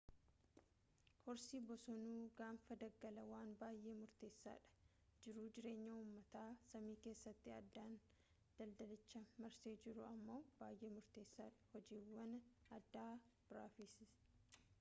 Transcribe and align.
horsii 1.23 1.59
bosonuu 1.71 2.21
gaanfa 2.37 2.77
daggalaa 2.83 3.25
waan 3.31 3.51
baayee 3.59 3.93
murteessaadha 3.99 4.55
jiruu-jireenya 5.25 5.91
uummata 5.97 6.43
saamii 6.69 6.95
keessatti 7.03 7.53
aadaan 7.59 7.93
daldalicha 8.61 9.21
marsee 9.45 9.77
jiru 9.85 10.05
ammoo 10.13 10.39
baayee 10.63 10.89
murteessa 10.97 11.43
dha 11.43 11.67
hojiiwwan 11.75 12.33
adda 12.79 13.05
biraafis 13.51 14.01